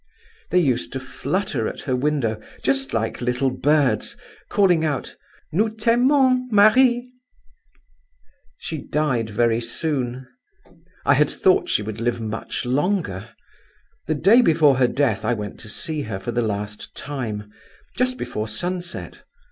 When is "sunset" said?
18.47-19.21